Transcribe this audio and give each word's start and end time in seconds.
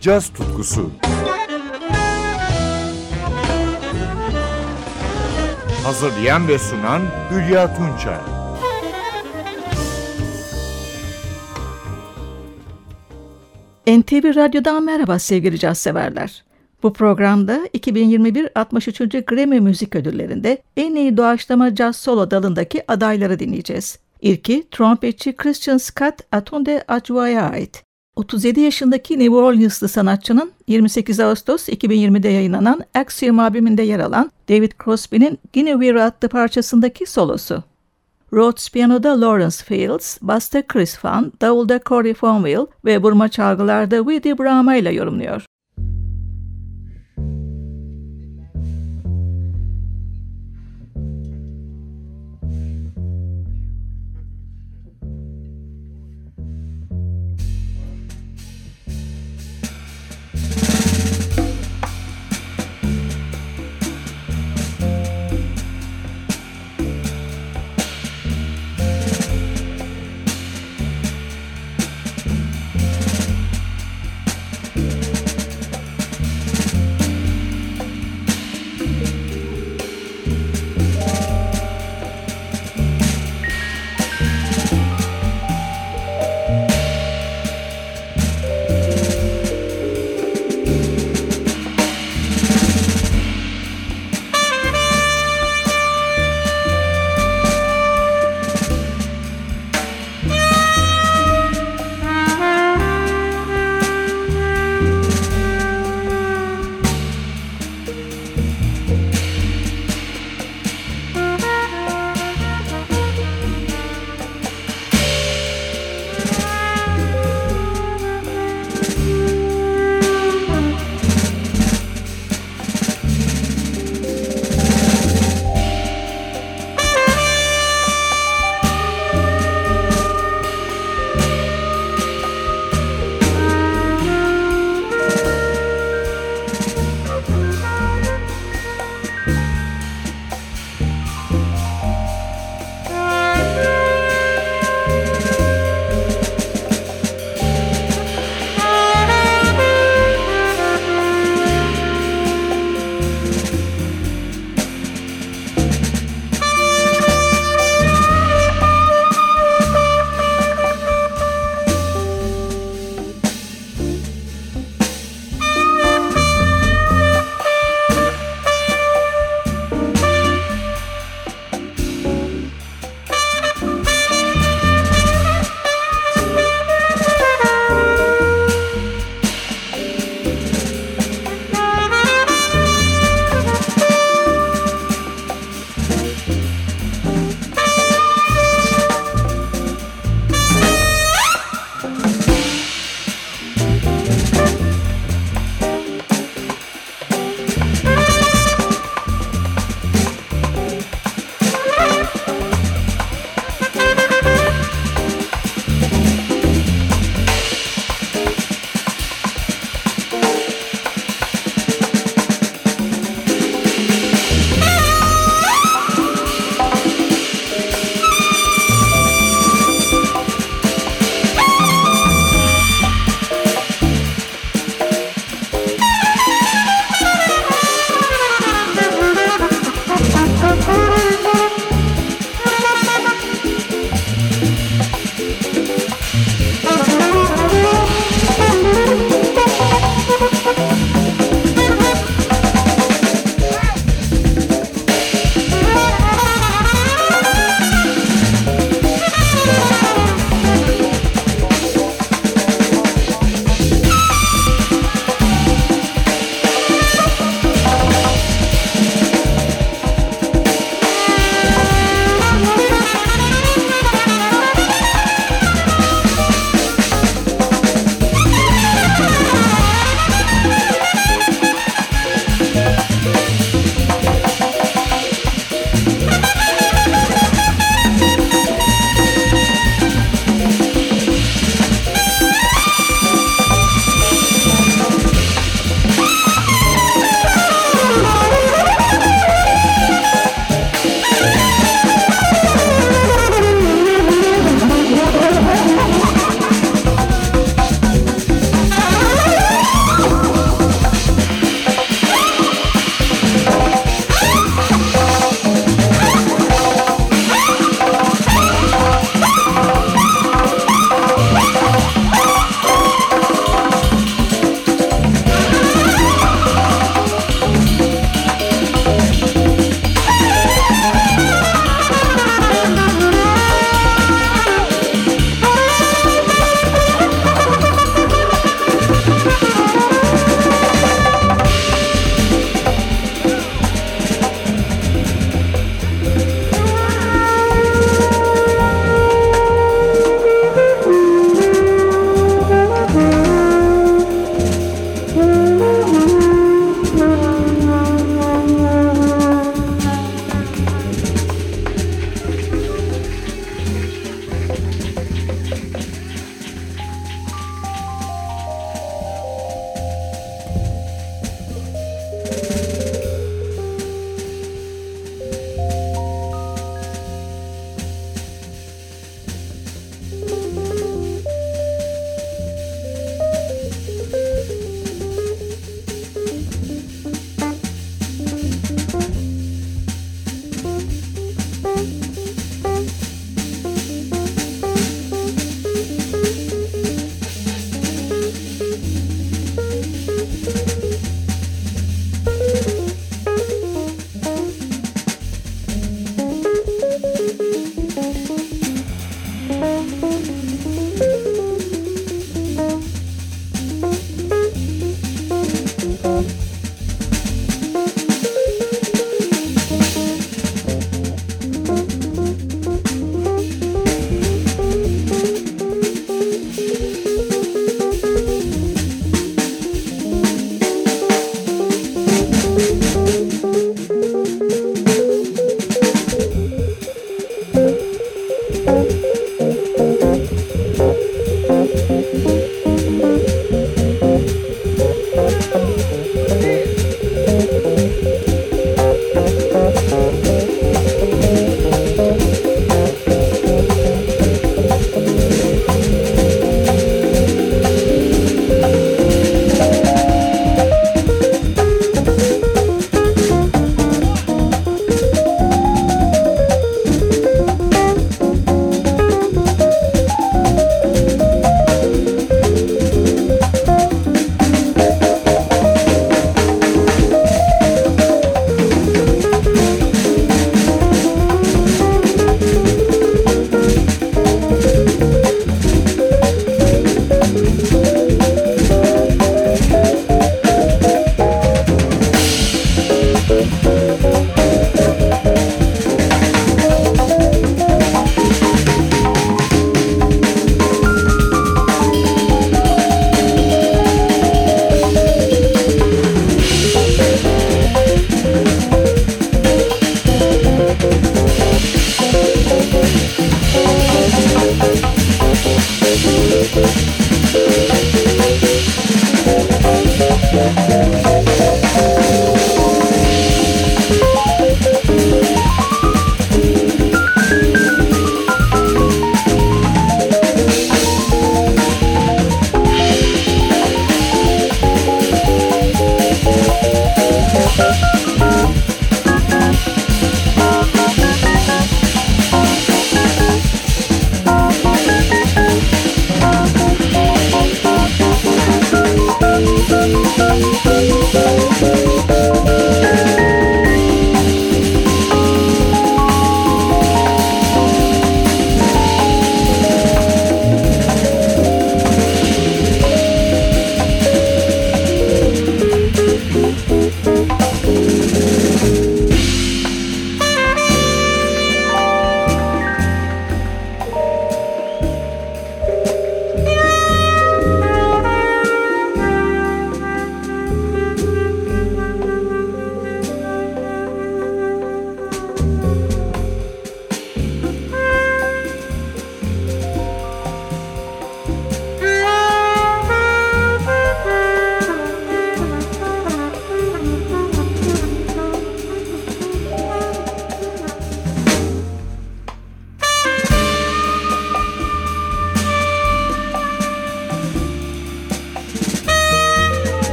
caz 0.00 0.28
tutkusu. 0.28 0.90
Hazırlayan 5.84 6.48
ve 6.48 6.58
sunan 6.58 7.02
Hülya 7.30 7.74
Tunçay. 7.76 8.18
NTV 13.86 14.34
Radyo'dan 14.36 14.82
merhaba 14.82 15.18
sevgili 15.18 15.58
caz 15.58 15.78
severler. 15.78 16.44
Bu 16.82 16.92
programda 16.92 17.60
2021 17.72 18.48
63. 18.54 18.98
Grammy 19.26 19.60
Müzik 19.60 19.96
Ödülleri'nde 19.96 20.62
en 20.76 20.94
iyi 20.94 21.16
doğaçlama 21.16 21.74
caz 21.74 21.96
solo 21.96 22.30
dalındaki 22.30 22.92
adayları 22.92 23.38
dinleyeceğiz. 23.38 23.98
İlki 24.20 24.68
trompetçi 24.70 25.36
Christian 25.36 25.78
Scott 25.78 26.14
Atunde 26.32 26.84
Adjua'ya 26.88 27.50
ait. 27.50 27.89
37 28.20 28.60
yaşındaki 28.60 29.18
New 29.18 29.34
Orleans'lı 29.34 29.88
sanatçının 29.88 30.52
28 30.66 31.20
Ağustos 31.20 31.68
2020'de 31.68 32.28
yayınlanan 32.28 32.84
Axiom 32.94 33.38
albümünde 33.38 33.82
yer 33.82 34.00
alan 34.00 34.30
David 34.48 34.72
Crosby'nin 34.84 35.38
Guinevere 35.54 36.02
adlı 36.02 36.28
parçasındaki 36.28 37.06
solosu. 37.06 37.62
Rhodes 38.32 38.70
piyanoda 38.70 39.20
Lawrence 39.20 39.56
Fields, 39.56 40.18
basta 40.22 40.62
Chris 40.66 40.96
Fan, 40.96 41.32
davulda 41.40 41.80
Corey 41.86 42.14
Fonville 42.14 42.66
ve 42.84 43.02
burma 43.02 43.28
çalgılarda 43.28 43.96
Woody 43.96 44.42
Brahma 44.42 44.76
ile 44.76 44.92
yorumluyor. 44.92 45.44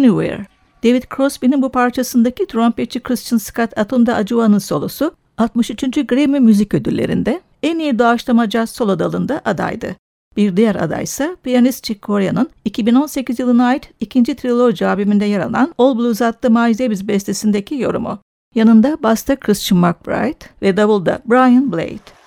Anywhere. 0.00 0.46
David 0.84 1.02
Crosby'nin 1.16 1.62
bu 1.62 1.68
parçasındaki 1.68 2.46
trompetçi 2.46 3.00
Christian 3.00 3.38
Scott 3.38 3.78
Atunda 3.78 4.14
Acua'nın 4.14 4.58
solosu 4.58 5.14
63. 5.38 6.06
Grammy 6.06 6.40
Müzik 6.40 6.74
Ödülleri'nde 6.74 7.40
en 7.62 7.78
iyi 7.78 7.98
doğaçlama 7.98 8.48
caz 8.48 8.70
solo 8.70 8.98
dalında 8.98 9.40
adaydı. 9.44 9.96
Bir 10.36 10.56
diğer 10.56 10.74
aday 10.74 11.02
ise 11.02 11.36
piyanist 11.42 11.84
Chick 11.84 12.02
Corea'nın 12.02 12.50
2018 12.64 13.38
yılına 13.38 13.66
ait 13.66 13.90
ikinci 14.00 14.34
Trilogy 14.34 14.84
albümünde 14.84 15.24
yer 15.24 15.40
alan 15.40 15.74
All 15.78 15.98
Blues 15.98 16.22
adlı 16.22 16.50
Miles 16.50 16.78
Davis 16.78 17.08
bestesindeki 17.08 17.74
yorumu. 17.74 18.18
Yanında 18.54 18.98
basta 19.02 19.36
Christian 19.36 19.80
McBride 19.80 20.44
ve 20.62 20.76
davulda 20.76 21.20
Brian 21.26 21.72
Blade. 21.72 22.19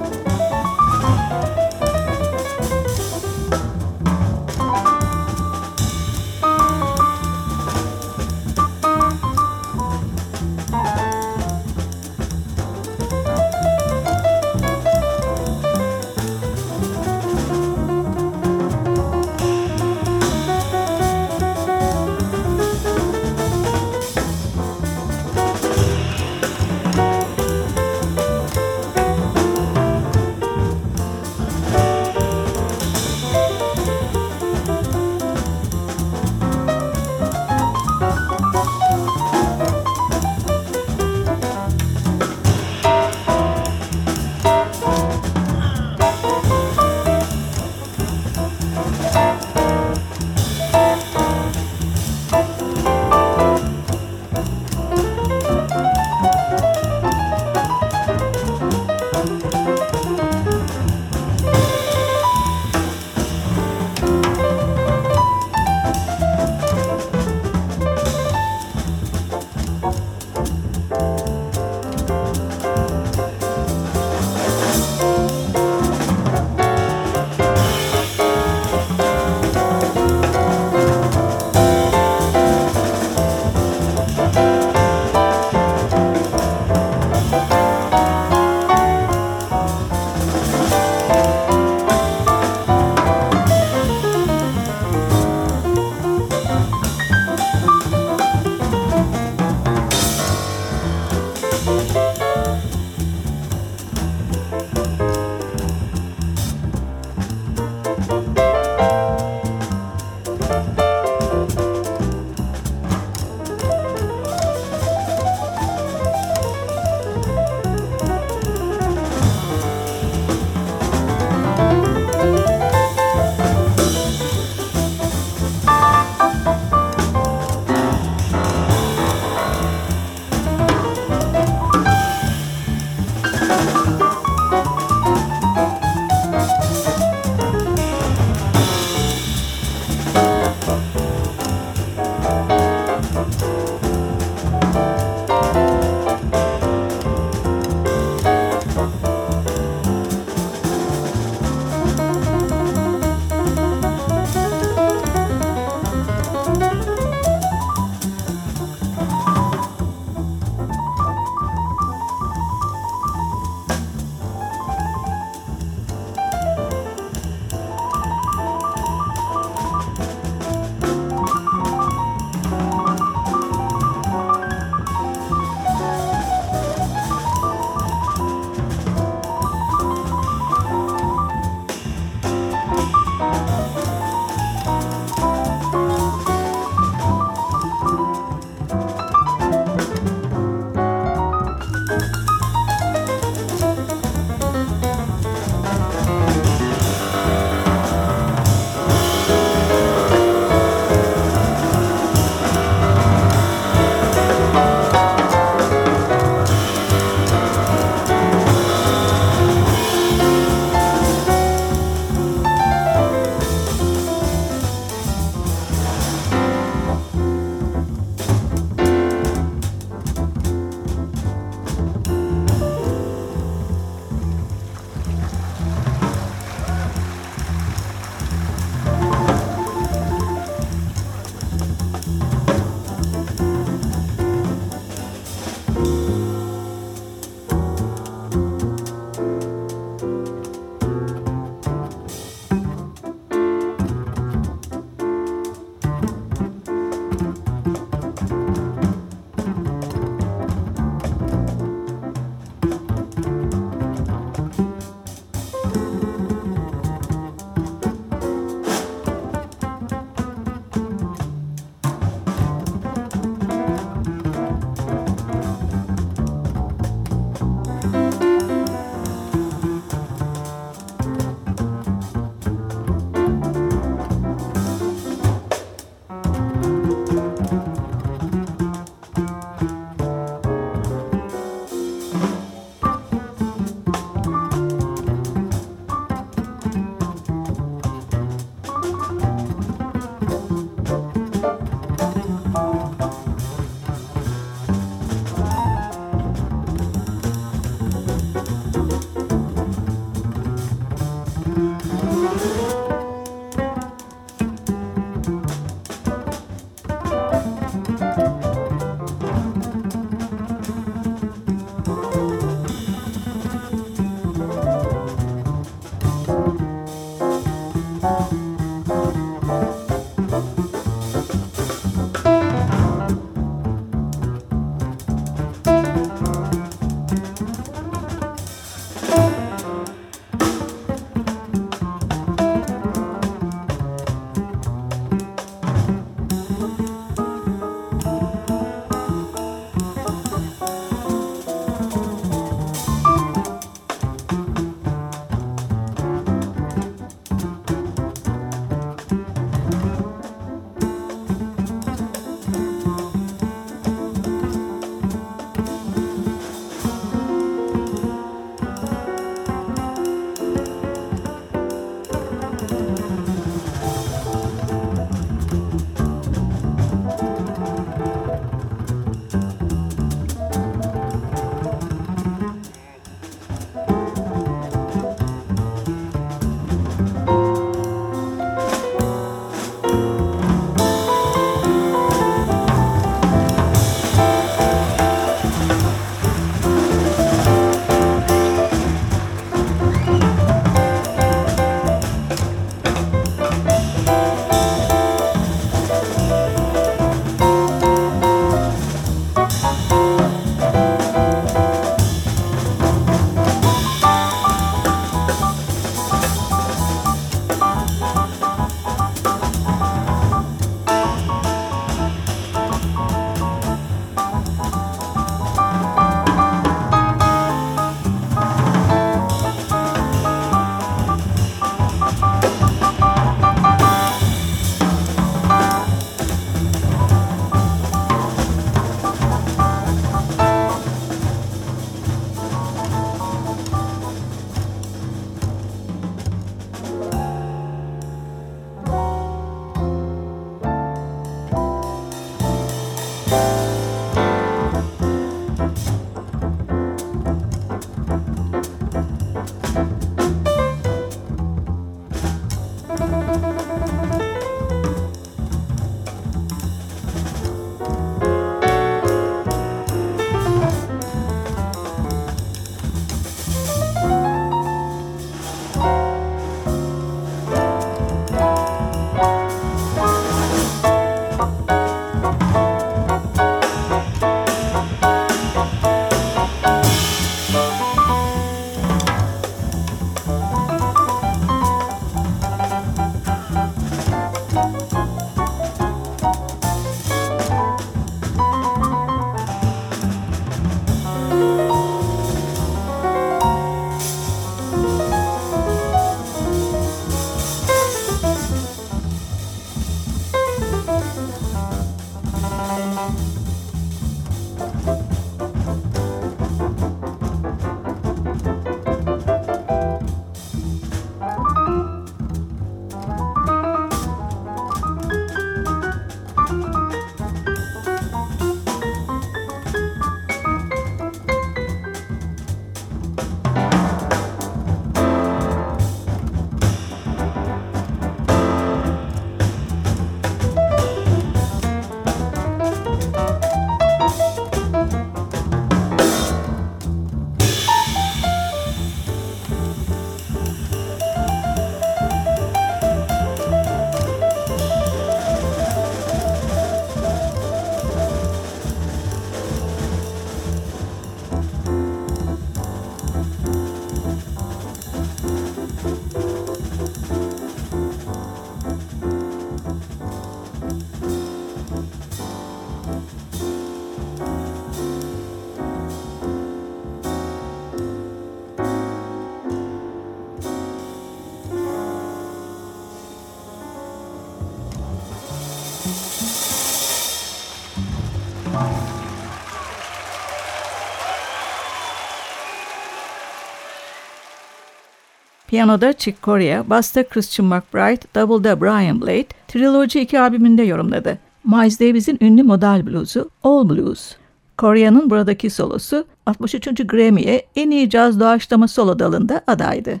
Piyanoda 585.56 585.92
Chick 585.92 586.22
Corea, 586.22 586.70
Basta 586.70 587.02
Christian 587.02 587.48
McBride, 587.48 588.00
Double'da 588.14 588.60
Brian 588.60 589.00
Blade, 589.00 589.28
Trilogy 589.48 590.02
2 590.02 590.20
albümünde 590.20 590.62
yorumladı. 590.62 591.18
Miles 591.44 591.80
Davis'in 591.80 592.18
ünlü 592.20 592.42
modal 592.42 592.86
bluzu 592.86 593.30
All 593.42 593.68
Blues. 593.68 594.16
Corea'nın 594.58 595.10
buradaki 595.10 595.50
solosu 595.50 596.04
63. 596.26 596.86
Grammy'ye 596.86 597.46
en 597.56 597.70
iyi 597.70 597.90
caz 597.90 598.20
doğaçlama 598.20 598.68
solo 598.68 598.98
dalında 598.98 599.40
adaydı. 599.46 600.00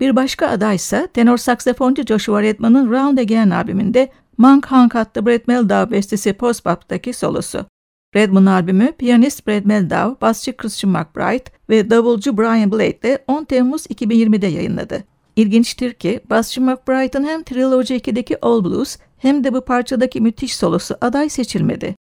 Bir 0.00 0.16
başka 0.16 0.48
aday 0.48 0.76
ise 0.76 1.08
tenor 1.14 1.36
saksafoncu 1.36 2.02
Joshua 2.02 2.42
Redman'ın 2.42 2.90
Round 2.92 3.18
Again 3.18 3.50
albümünde 3.50 4.10
Monk 4.38 4.66
Hank 4.66 4.96
adlı 4.96 5.26
Brad 5.26 5.42
Meldau 5.46 5.90
bestesi 5.90 6.32
Post 6.32 6.66
Bop'taki 6.66 7.12
solosu. 7.12 7.66
Redman 8.14 8.46
albümü 8.46 8.92
piyanist 8.92 9.46
Brad 9.46 9.64
Meldau, 9.64 10.16
basçı 10.20 10.56
Christian 10.56 10.92
McBride 10.92 11.44
ve 11.68 11.90
davulcu 11.90 12.38
Brian 12.38 12.72
Blade 12.72 12.98
ile 13.04 13.24
10 13.26 13.44
Temmuz 13.44 13.86
2020'de 13.86 14.46
yayınladı. 14.46 15.04
İlginçtir 15.36 15.92
ki 15.92 16.20
basçı 16.30 16.60
McBride'ın 16.60 17.24
hem 17.24 17.42
Trilogy 17.42 17.94
2'deki 17.94 18.40
All 18.42 18.64
Blues 18.64 18.96
hem 19.18 19.44
de 19.44 19.54
bu 19.54 19.60
parçadaki 19.60 20.20
müthiş 20.20 20.56
solosu 20.56 20.96
aday 21.00 21.28
seçilmedi. 21.28 21.94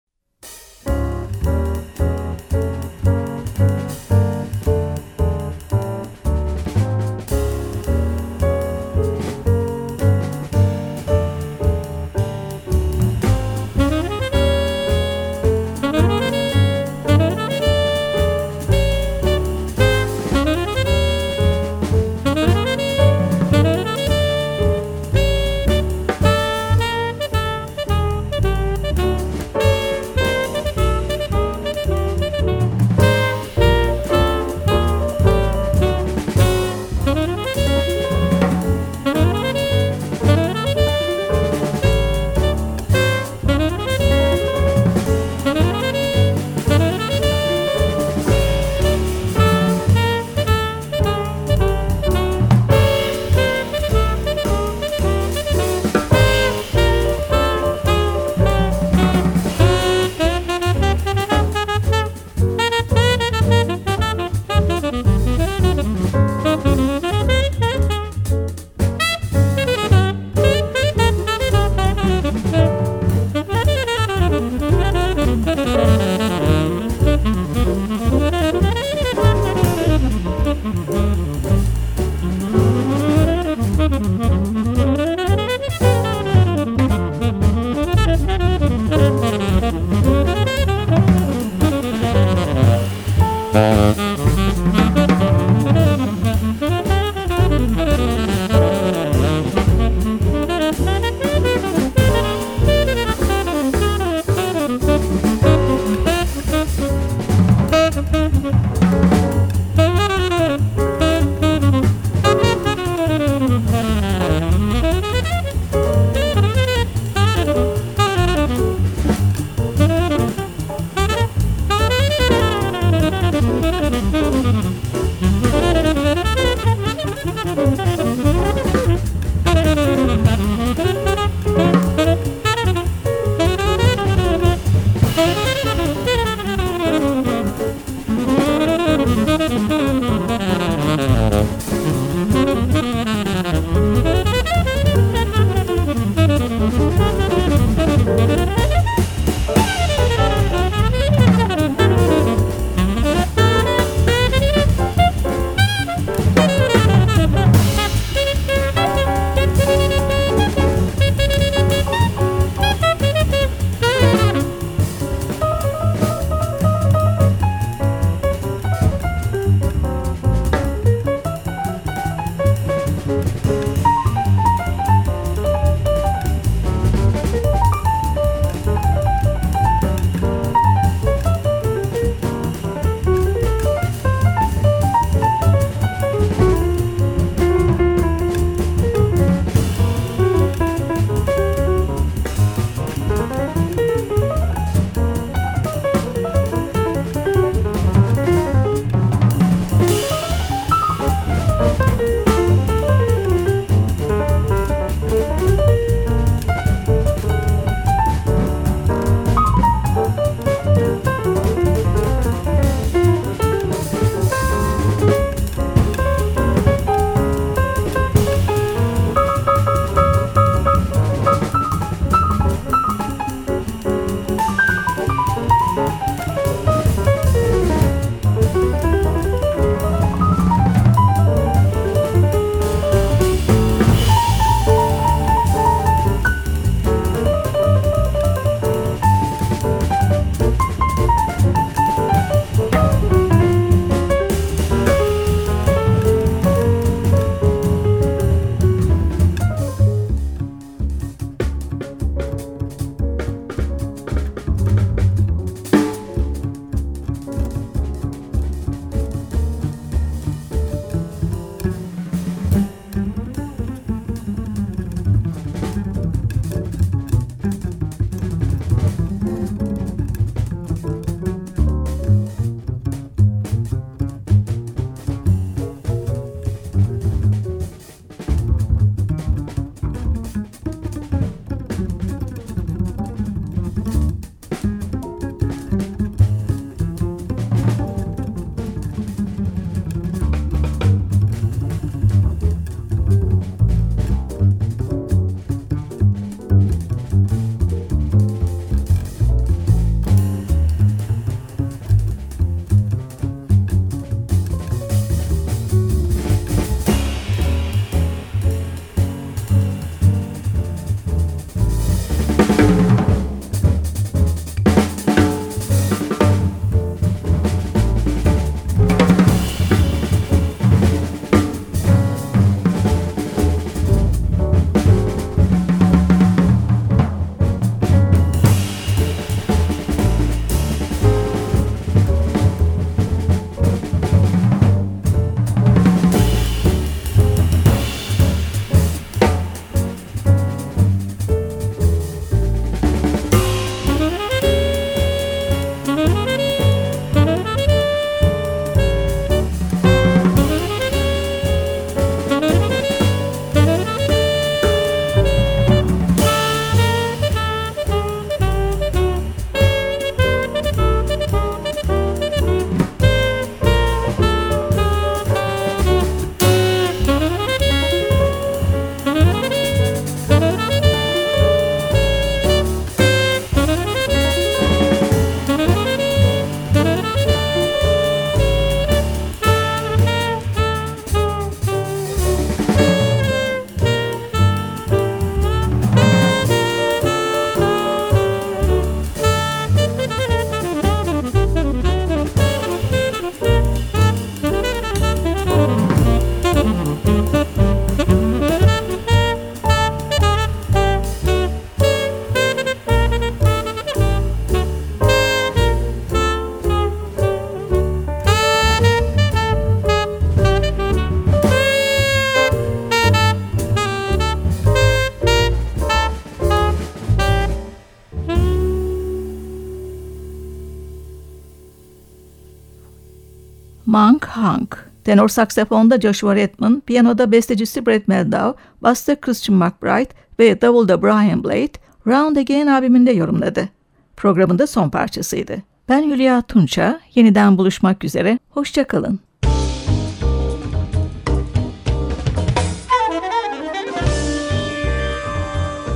Hank. 424.47 424.89
Tenor 425.03 425.27
saksafonda 425.27 426.01
Joshua 426.01 426.35
Redman, 426.35 426.79
piyanoda 426.79 427.31
bestecisi 427.31 427.85
Brett 427.85 428.07
Meldau, 428.07 428.55
basta 428.81 429.15
Christian 429.15 429.57
McBride 429.57 430.09
ve 430.39 430.61
davulda 430.61 431.01
Brian 431.01 431.43
Blade, 431.43 431.71
Round 432.07 432.35
Again 432.35 432.67
albümünde 432.67 433.11
yorumladı. 433.11 433.69
Programın 434.17 434.59
da 434.59 434.67
son 434.67 434.89
parçasıydı. 434.89 435.57
Ben 435.89 436.03
Hülya 436.11 436.41
Tunça, 436.41 436.99
yeniden 437.15 437.57
buluşmak 437.57 438.03
üzere, 438.03 438.39
hoşçakalın. 438.49 439.19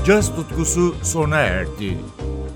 Caz 0.05 0.35
tutkusu 0.35 0.95
sona 1.03 1.37
erdi. 1.37 1.97